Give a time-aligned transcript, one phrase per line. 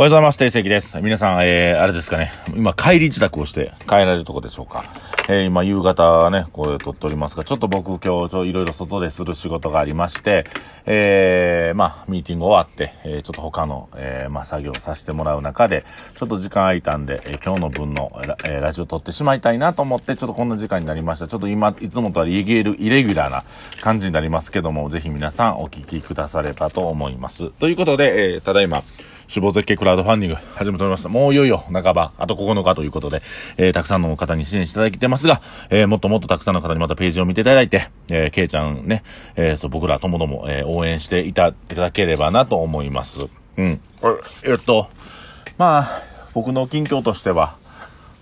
[0.00, 0.38] おはようございます。
[0.38, 0.98] 定石です。
[1.02, 2.32] 皆さん、えー、あれですかね。
[2.56, 4.86] 今、帰り自宅をして帰られるとこでしょうか。
[5.28, 10.46] えー、今、夕方ね、これ撮っておりますが、ちょっと僕今日、ちょ、いろいろ外でする仕事がありまして、
[10.86, 15.84] えー、まあ、ミーティング終わって、えー、ちょっと他の、えー、まあ、作業させてもらう中で、
[16.16, 18.10] ちょっと時間空いたんで、えー、今日の分の、
[18.46, 21.28] えー、ラジオ撮ってしまいたいなと思って、ちょっとこんな時間になりました。
[21.28, 23.44] ちょっと今、いつもとはイレギュラーな
[23.82, 27.50] 感じになりますけども、ぜひ皆さんお聞きくださればと思います。
[27.50, 28.82] ということで、えー、ただいま、
[29.30, 31.06] 死亡絶景クラウドファンディング始めております。
[31.06, 33.22] もういよいよ半ば、あと9日ということで、
[33.58, 39.04] えー、たくさんの方に支援していただいてますが、えー、もっともっとたくさんの方にまたページを見ていただいて、えー、ケイちゃんね、
[39.36, 43.28] えー、そう、僕らともども、えー、応援していただければなと思います。
[43.56, 43.80] うん。
[44.48, 44.88] えっと、
[45.58, 46.02] まあ、
[46.34, 47.54] 僕の近況としては、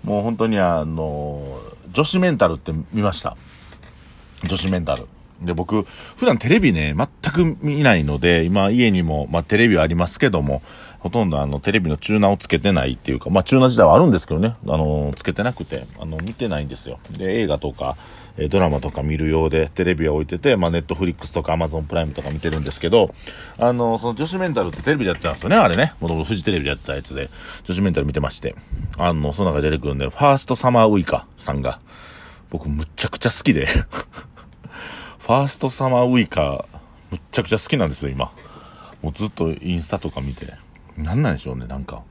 [0.03, 1.59] もう本当にあの、
[1.91, 3.35] 女子メンタルって見ました。
[4.43, 5.07] 女子メンタル。
[5.41, 10.61] で、僕、普段テレビね、全く見ないので、今家にも、まあテレビはありますけども、
[10.99, 16.99] ほとんどあのテレビのチューナーをつけてないっていうか、まあチューナー自体はあるんですけどね、あの、つけてなくて、あの、見てないんですよ。
[17.17, 17.95] で、映画とか、
[18.37, 23.13] えドラマとか見るようで、テレビは置いてて、まあネットフリックスとかアマゾンプライムとか見てるんですけど、
[23.57, 25.93] あの、その女子メンタルってテレビでやってたんですよね、あれね。
[25.99, 27.29] もともとフジテレビでやってたやつで、
[27.63, 28.55] 女子メンタル見てまして。
[28.97, 31.79] あの、その中で出てくるんで、ファーストサマーウイカさんが、
[32.49, 33.65] 僕むっちゃくちゃ好きで
[35.19, 36.65] ファーストサマーウイカ、
[37.11, 38.31] むっちゃくちゃ好きなんですよ、今。
[39.01, 40.53] もうずっとインスタとか見て。
[41.03, 42.03] なんなんでしょうね、なんか。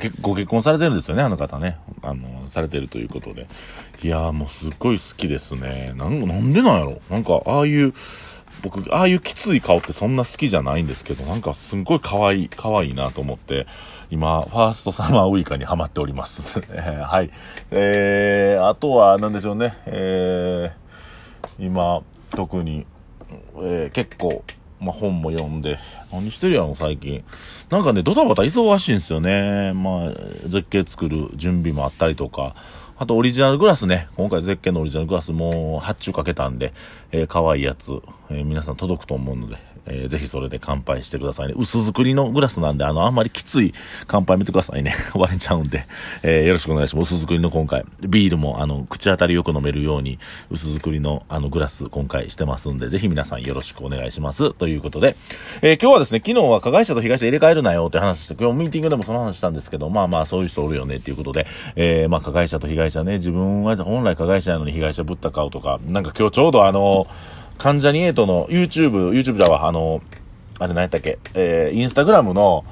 [0.00, 1.78] 結ご結婚されてるんですよね、あの方ね。
[2.02, 3.46] あの、されてるということで。
[4.02, 5.92] いやーもうすっごい好きですね。
[5.96, 7.92] なん、なんでなんやろなんか、ああいう、
[8.62, 13.66] 僕、ああいうきつい顔ってそんな好きじゃないんですけど、なんかすんごい可愛い、可愛いなと思って、
[14.10, 16.60] 今、ファーストサマーウイカにハマっております。
[16.70, 17.30] はい。
[17.70, 19.76] えー、あとは、なんでしょうね。
[19.86, 22.86] えー、今、特に、
[23.56, 24.44] えー、結構、
[24.80, 25.78] まあ、本も読んで、
[26.12, 27.22] 何してるやろ、最近。
[27.68, 29.72] なんかね、ドタバタ忙しいんですよね。
[29.74, 30.10] まあ、
[30.46, 32.54] 絶景作る準備もあったりとか、
[32.98, 34.08] あとオリジナルグラスね。
[34.16, 36.74] 今回絶景のオリジナルグラスもう発注かけたんで、
[37.12, 37.92] えー、可愛いやつ、
[38.28, 39.56] えー、皆さん届くと思うので、
[39.90, 41.54] えー、ぜひそれで乾杯してくださいね。
[41.56, 43.74] 薄作りのグラスなんで、あの、あんまりきつい
[44.06, 44.94] 乾杯見てくださいね。
[45.14, 45.84] 割れちゃうんで、
[46.22, 47.14] えー、よろしくお願いします。
[47.14, 50.18] 薄作りの今回、ビールも、あの、口当たりよく飲めるように、
[50.50, 54.54] 薄作りの、あの、グラス今回してますんで、ぜひ皆さんよろしくお願いします。
[54.54, 55.16] ということで、
[55.62, 61.46] えー、今日はですね、昨日は加害者と被害者入れ替えるなよって話して、今日ミーティングでもその話したんですけど、まあまあ、そういう人おるよねっていうことで、
[61.76, 67.06] えー、まあ、加害者と被害者ね、自分は本来加害者なのに被害者ぶった顔とか、なんか今日ちょうどあの、
[67.60, 70.00] 関ジャニエイトの YouTube、YouTube じゃ、あの、
[70.58, 72.64] あれ何やったっけ、えー、インスタグラムの、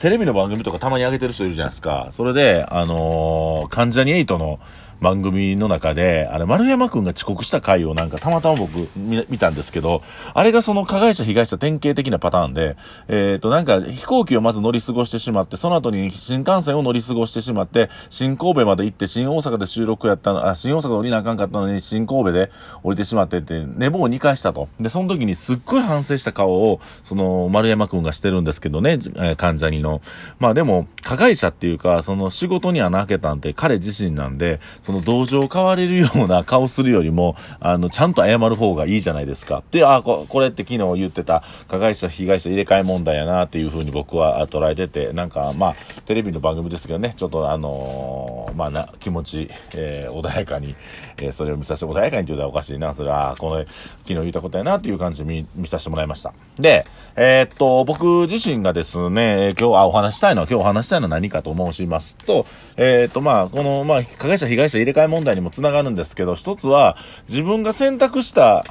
[0.00, 2.10] テレビの番組とかたまに上げてる人いるじゃないですか。
[2.12, 4.60] それで、あのー、関ジャニエイトの、
[5.00, 10.02] 番組の中で、あれ、丸山くんが遅刻した回をなんかたまたま僕見たんですけど、
[10.34, 12.76] あれがその加害者被害者典型的なパターンで、
[13.08, 22.50] えっ、ー、となんか飛行機をまず乗り過ごしてしまって、その後に新幹線を乗り過ごしてしまって、新神戸まで行って新大阪で収録やったの、あ、新大阪で降りなあかんかったのに新神戸で
[22.82, 24.68] 降りてしまってって、寝坊を2回したと。
[24.78, 30.02] で、その時にすっごい反省した顔を、その丸山くんがしてるんですけどね、え患者にの。
[30.38, 34.60] まあでも、加害者っていうか、その仕事に穴開けたんて彼自身なんで、
[34.92, 39.62] の同情変われるような顔するよりも、あの、ちゃんと謝る方がいいじゃないですか。
[39.70, 50.74] で、あ、ここれって昨日言ってた加害者、被害者入れ替え問題やなっていうふうに僕は捉えてて、なんか、まあ、テレビの番組ですけどね、ちょっとあのー、まあな、気持ち、えー、穏やかに、
[51.18, 56.32] えー、それを見させて、穏やかにって言うたらおかしいな、それは、この、昨日言ったことやなっていう感じで見、見させてもらいました。
[56.56, 56.86] で、
[57.16, 62.46] えー、っと、僕自身がですね、今日、あ、お話したいのは、今日お話したいのは何かと申しますと、
[62.76, 66.96] えっと、まあ、この、まあ、加害者、被害者入れ替え問題にもつながるんですけど、一つは、
[67.28, 68.64] 自分が選択した、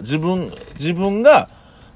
[0.00, 1.48] 自分、自分が、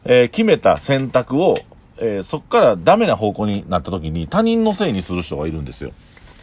[0.05, 1.59] えー、決めた選択を、
[1.99, 5.91] えー、そっからダメな方向になった時に他人のせいにする人がいるんですよ。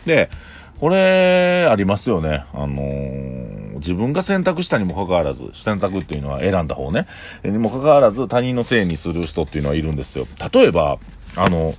[0.05, 0.29] で、
[0.79, 2.45] これ、ありますよね。
[2.53, 7.07] あのー、自分が選択したにもかかわらず、選択っていうのは選んだ方ね。
[7.43, 10.27] にもかかわらず他人のせいにする人っていうのはいるんですよ。
[10.53, 10.97] 例えば、
[11.37, 11.75] あの、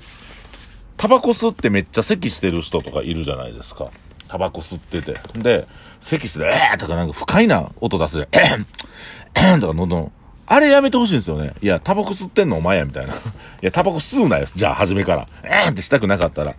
[0.97, 3.91] タバコ吸ってめっちゃ咳してる人とかいるじゃないですか。
[4.29, 5.17] タバコ吸ってて。
[5.39, 5.67] で、
[6.01, 8.65] 咳して、えーとかなんか不快な音出すで、 えー
[9.37, 10.13] えーとか喉
[10.49, 11.55] あれやめてほしいんですよね。
[11.61, 13.13] いや、タバコ吸ってんのお前や、みたいな。
[13.15, 13.17] い
[13.63, 14.47] や、タバコ吸うなよ。
[14.55, 15.27] じゃあ、初めから。
[15.43, 16.55] えーってしたくなかったら。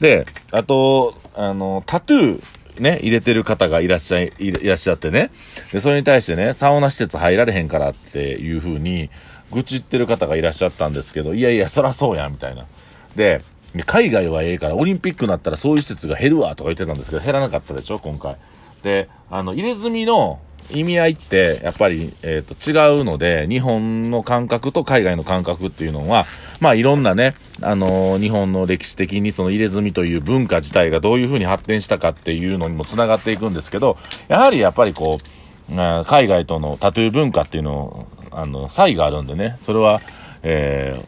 [0.00, 5.30] で、あと、あの、タトゥー、ね、入れてる方がいらっしゃい、いらっしゃってね。
[5.72, 9.10] で、それに対してね、サウナ施設入られへんからっていう風に、
[9.50, 12.64] 愚痴ってる方がいらっしゃったんですけど、いやいや、そらそうや、みたいな。
[13.16, 13.42] で、
[13.86, 18.36] 海外はええから、オリンピックになったらそういう施設が減るわとか言ってたんですけど、減らなかったでしょ、今回。
[18.82, 20.40] で、あの、入れ墨の
[20.70, 26.26] 意味合いって、やっぱり、えっ、ー、と、違うので、日本の感覚と海外の感覚っていうのは、
[26.60, 33.96] まあ、いろんなね、あのー、日本の歴史的にその入れ墨という文化自体がどういうふうに発展したかっていうのにも繋がっていくんですけど、
[34.28, 35.74] やはりやっぱりこう、
[36.04, 40.00] 海外とのタトゥー文化っていうの、あの、差異があるんでね、それは、
[40.42, 41.04] え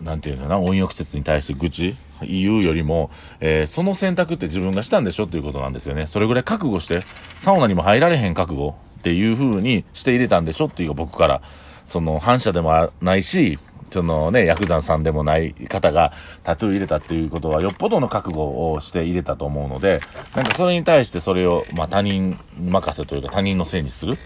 [0.00, 3.10] ー、なんていうのかな、温浴施設に対して愚痴言うよりも、
[3.40, 6.06] えー、その選択って自分がしたんでしょっていうことなんですよね。
[6.06, 7.02] それぐらい覚悟して、
[7.38, 11.42] サウナにも入られへん覚悟っていう風にして入れたんでしょっていう僕から、
[11.86, 13.58] その反射でもないし、
[13.90, 16.12] そのね、ヤクザさんでもない方が
[16.44, 20.00] タトゥー入れたっていうことはよっぽどの覚悟をして入れたと思うので、
[20.34, 24.18] なんかそれに対してそれを、まあ他人任せというか他人のせいにする。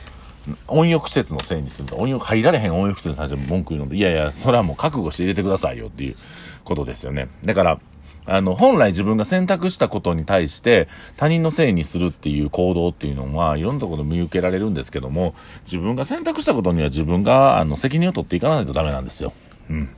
[0.68, 6.16] 温浴施設のせいにすると、温浴、入られへん温浴施設に対して文句言うので、いやいや、それはもう覚悟して入れてくださいよっていう
[6.64, 7.28] ことですよね。
[7.44, 7.80] だから、
[8.24, 15.34] あの、本来自分が選択したことに対して他人のせいにするっていう行動っていうのは、いろんなところで見受けられるんですけども、
[15.64, 19.32] 自分が選択したことには自分が、あの、責任を取っていかないとダメなんですよ。
[19.70, 19.88] うん。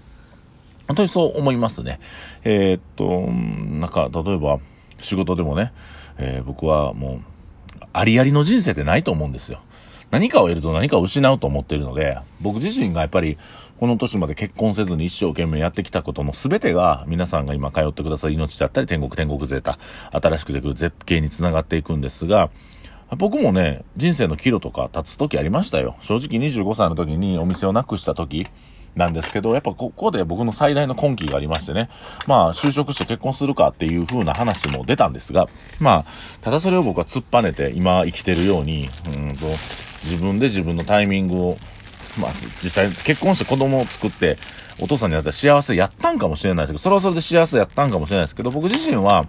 [0.87, 2.01] 本当にそう思いますね。
[2.45, 4.59] えー、っと、なんか、例えば、
[4.99, 5.73] 仕事でもね、
[6.19, 7.21] えー、僕はもう、
[7.93, 9.61] ありありの人生ってないと思うんですよ。
[10.15, 13.37] 何かを得ると何かを失うと思っているので、僕自身がやっぱり、
[13.79, 19.77] この年まで結婚せずに一生懸命やってきたことの全てが、皆さんが今通ってくださる命だったり、天国天国ゼータ、
[20.13, 22.51] 新しくできる絶景につながっていくんですが、
[23.19, 25.97] 僕もね、人生の岐路とか立つ時ありましたよ。
[25.99, 28.47] 正直25歳の時にお店をなくした時、
[28.97, 31.89] なんですけど、やっぱここで僕の最大の根気がありましてね、
[32.27, 35.49] まあ就職して結婚するかっていう風な話も出たんですが、
[35.81, 36.05] まあ、
[36.43, 39.47] ただそれを僕は突っぱねて今生きてるように、うんと、
[40.05, 41.57] 自分で自分のタイミングを、
[42.21, 42.31] まあ
[42.63, 44.37] 実際結婚して子供を作って、
[44.81, 49.27] お父さんになったら幸せやったんかもしれないですけど、それはそれで幸せやったんかもしれないですけど、僕自身は、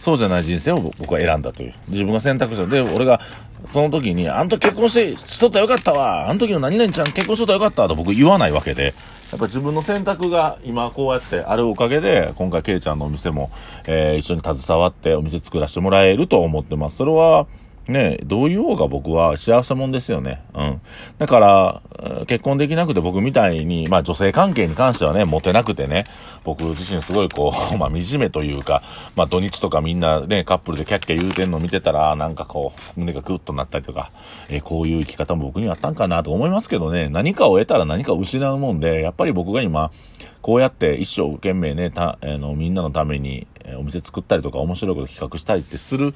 [0.00, 1.74] そうじゃない人生を僕は選んだという。
[1.88, 2.66] 自分が選択した。
[2.66, 3.20] で、俺が、
[3.70, 6.28] その時に、あの時結婚してしとったらよかったわ。
[6.28, 8.94] あの時の何々ちゃん結婚しとったらよかったと僕言わないわけで。
[9.30, 13.50] やっぱ自分の選択が今こうやってあるおかげで、今回ケイちゃんのお店も、
[13.86, 16.96] えー、一緒に携わってお店作らせてもらえると思ってます。
[16.96, 17.46] それは、
[17.88, 20.42] ね、どういう方が僕は幸せもんですよね。
[20.54, 20.80] うん。
[21.16, 21.82] だから、
[22.26, 26.04] 結婚できなくて僕みたいに、まあ女性関係に関してはね、モテなくてね、
[26.44, 28.82] 僕自身すごいこう、 まあ惨めというか、
[29.16, 34.10] まあ土日とかみんなね、カップルでキャッキャ言うてんの見てたら、なんかこう、胸がグッとなったりとか、
[34.50, 39.90] えー、こういう生き方も僕にはあったんかなと思いますけどね、何かを得たら何かを失うもんで、やっぱり僕が今、
[40.42, 43.46] こうやって一生懸命ね、た、あの、みんなのために、
[43.78, 46.12] お店作ったりとか面白いこと企画したりってする、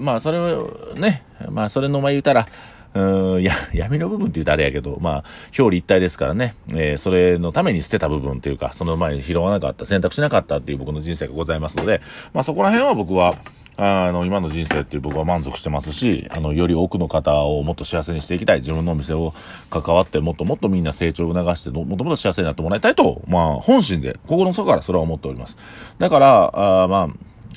[0.00, 2.48] まあそれをね、まあそれの前言うたら、
[2.94, 12.00] うん、や、 闇の部分って言うとあれやけど、まあ、表裏一体ですからね、えー、それのために捨てた部分っていうか、その前に拾わなかった、選択しなかったっていう僕の人生がございますので、
[12.32, 13.36] まあそこら辺は僕は、
[13.80, 18.58] あの、今の人生っていう僕は満足してますし、あの、より多くの方をもっと幸せにしていきたい。
[18.58, 19.32] 自分のお店を
[19.70, 25.56] 関わって、もっともっとみんな成長を促して、もっともっと幸せになってもらいたいと、まあ、本心で、心の底からそれは思っております。
[25.96, 27.08] だから、あまあ、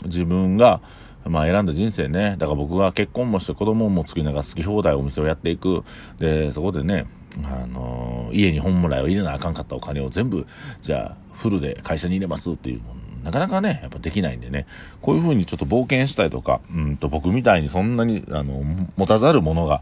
[0.03, 0.79] 自分が、
[1.25, 2.35] まあ選んだ人生ね。
[2.37, 5.83] だから僕が結婚もして子供も作りながら好き放題お店をやっていく。
[6.19, 7.05] で、そこでね、
[7.43, 10.47] あのー、家に本来を入れなあかんかったお金を全部、
[10.81, 12.81] じゃあ、フルで会社に入れますっていう
[13.23, 14.65] なかなかね、やっぱできないんでね、
[15.01, 18.63] こういう風にちょっと冒険したりとか、うんと僕みたいにそんなに、あの、
[18.97, 19.81] 持たざるものが、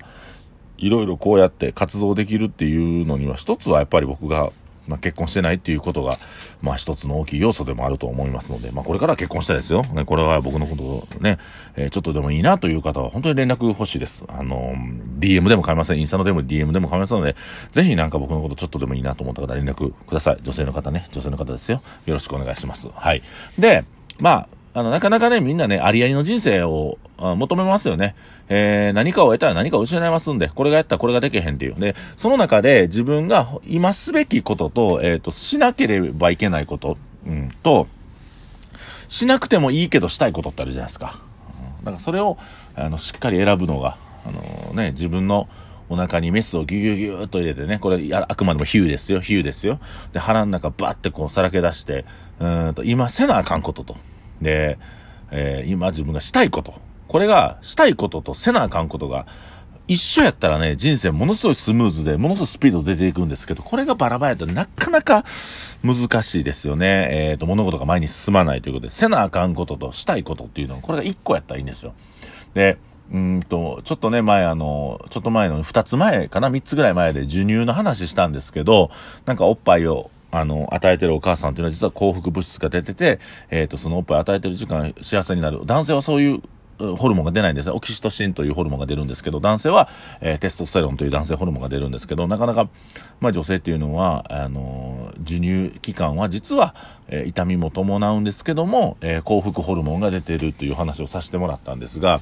[0.78, 4.52] いろいろこうやって活動できるっていうのには、一つはやっぱり僕が
[4.90, 6.18] まあ、結婚してないっていうことが、
[6.62, 9.84] まあ一つの大きい要素でもあると思いますので、まあこれから結婚したいですよ。
[9.84, 11.38] ね、これは僕のことね、
[11.76, 14.26] えー、ちょっとでもいいなという方は本当に連絡欲しいです。
[14.28, 16.00] あのー、DM でも買いません。
[16.00, 17.36] インスタのでも DM でも構いませんので、
[17.72, 20.40] ぜひなんか僕のことちょっとでもいいなと思った方連絡ください。
[20.42, 21.82] 女性の方ね、女性の方ですよ。
[22.06, 22.90] よろしくお願いします。
[22.94, 23.22] はい。
[23.58, 23.84] で、
[24.20, 28.16] まあ、あの、なかなかね、みんなね、ありありの人生を求めますよね。
[28.50, 31.76] えー、何かを得たら何かを失いますんで、これがやったらこれができへんっていう。
[31.76, 37.88] で、その中で自分が今すべきことと、えっ、ー、と、しなければいけないこと、うん、と、
[39.08, 41.20] しなくてもいいけどしたいことってあるじゃないですか。
[41.80, 42.38] うん、だからそれを、
[42.76, 45.48] あの、しっかり選ぶのが、あのね、自分の、
[45.92, 49.80] お腹にメスをギュギュギューっと入れてね、これあくまでもヒューですよ、ヒューですよ。
[50.14, 52.06] で、腹の中バッてこうさらけ出して、
[52.40, 53.98] うんと、今せなあかんことと。
[54.42, 54.78] で、
[55.32, 56.74] えー、今自分がしたいこと。
[57.08, 59.26] これが、したいこととせなあかんことが、
[59.88, 65.26] 一緒やったらね、人生ものすごいスムーズで、ものすごいスピード出ていくんですけど、これがバラバラやとなかなか
[65.84, 67.08] 難しいですよね。
[67.12, 71.94] えっ、ー、と、物事が前に進まないということで、せなあかんこととしたいことっていうのは、これが一個やったらいいんですよ。
[72.54, 72.78] で、
[73.12, 78.92] うんと、ちょっとね、前あの、ちょっと前の二つ前かな三つぐらい前で授乳の話したんですけど、
[79.26, 83.20] なんかおっぱいをあの、与えてるお母さんっていうのは実は幸福物質が出てて、
[83.50, 85.62] えっ、ー、と、そのおっぱい与えてる時間幸せになる。
[85.66, 86.42] 男性はそういう
[86.80, 87.74] ホルモンが出ないんですね。
[87.74, 89.90] オキシトシンというホルモンが出るんですけど、男性は、
[90.22, 92.70] えー、テストステロンという男性ホルモンが出るんですけど、なかなか、
[93.20, 96.74] まあ女性っていうのは、あのー、授乳期間は実は、
[97.10, 102.22] えー、痛みも伴うんですけども、え幸福ホルモンが出てるという話をさせてもらったんですが、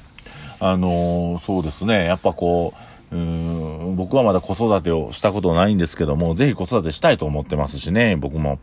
[0.60, 8.58] あのそうですね、やっぱこう、うん僕はまだ子育てをしたことないんですけども、ぜひ子育てしたいと思ってますしね、僕も。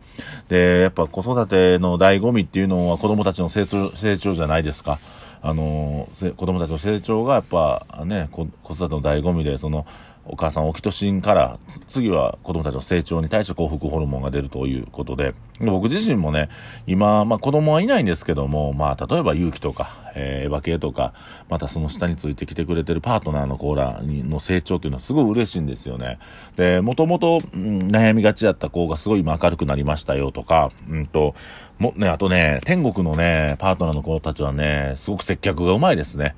[0.48, 4.98] で、やっぱ子育ての醍醐味っていうのは子供たちの成長、成長じゃないですか。
[5.42, 9.84] あの、子供たちの成長がやっぱね、子育ての醍醐味で、その、
[10.28, 15.34] お母さんオキトシンから次は子供たちの成長に対して幸福ホルモンが出るということで。
[15.60, 16.50] 僕自身もね
[16.86, 21.14] 今、まあ、子供はいないんですけども、まあ、例えば勇気とか、えー、エヴァ系とか
[21.48, 26.18] またその下についてきてくれてるパートナーの子らの成長っていうのはすごい嬉しいんですよね。
[26.56, 31.34] でもともと悩みがちだった子がすごい今明るくなりましたよとかうんと
[31.78, 36.36] もねあとね天国のねパートナーの子たちはねすごく接客がうまいですね。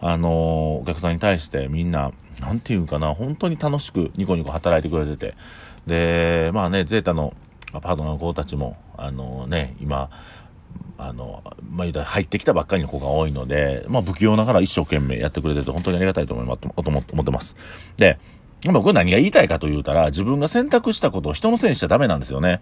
[0.00, 5.34] あのお客さんに対してみんななんていうかな、本当に楽しくニコニコ働いてくれてて。
[5.86, 7.34] で、まあね、ゼータの
[7.72, 10.10] パートナーの子たちも、あのね、今、
[10.98, 17.56] あの、まあ、入ってきたばっかりの子が多いので、まあ、不器用ながら一生懸命やってくれてて、本当にありがたいと思います、思ってます。
[17.96, 18.18] で、
[18.64, 22.60] 僕何が言いたいかと言うたら、自分が選択したことを人のせいにしちゃダメなんですよね。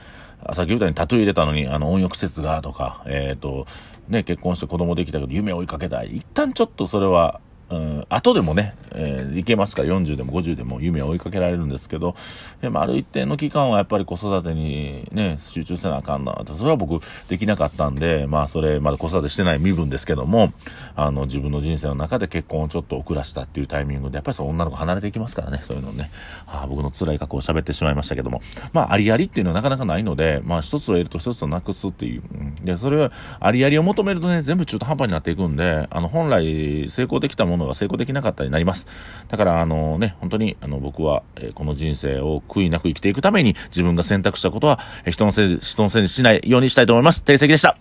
[0.53, 3.67] さっき言ったようにタトゥー入れたのに、あの、温浴施設がとか、えっ、ー、と、
[4.09, 6.17] ね、結婚して子供できたけど夢追いかけたい。
[6.17, 7.41] 一旦ちょっとそれは、
[7.71, 9.83] うん、後でもね、えー、いけますか？
[9.83, 12.15] ら40でも50でも夢を追いかけられるんですけど、
[12.61, 16.43] でもある一定の期間はやっぱり子育てにね、集中せなあかんな。
[16.57, 20.53] それは僕できなかったんで、まあそれまだ子育てしてない身分ですけども、
[20.95, 26.11] あの自分の人生の中で結婚をちょっと遅らしたっていうタイミングで、やっぱりその女の子離れていきますからね、そういうのね。
[26.47, 28.41] ああ、僕の辛い過去を喋ってしまいましたけども。
[28.73, 32.23] まあありありっていうのはなかなかないので、まあ一つを得ると一つをなくすっていう。
[32.63, 38.87] で、それはありありを求めるとね、全部中途半端になっていくんで、あの本来成功できたものものが成功できなかったりなります。
[39.29, 47.25] だから、あのね、本当に、あの、僕は、えー、この人生を悔いなく生きていくために、自分が選択したことは、え、人のせい、人のせいにしないようにしたいと思います。
[47.25, 47.77] 定石でした。